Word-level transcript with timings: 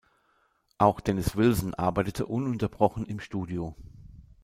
Auch 0.79 0.99
Dennis 0.99 1.35
Wilson 1.35 1.75
arbeitete 1.75 2.25
ununterbrochen 2.25 3.05
im 3.05 3.19
Studio. 3.19 3.75